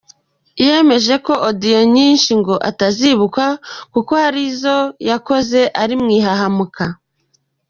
Yemeje 0.65 1.13
ko 1.25 1.33
Audio 1.47 1.79
nyinshi 1.95 2.31
ngo 2.41 2.55
atazibuka 2.69 3.45
kuko 3.93 4.11
ngo 4.13 4.19
hari 4.23 4.41
izoyakoze 4.51 5.61
ari 5.81 5.93
mu 6.01 6.07
ihahamuka. 6.17 6.83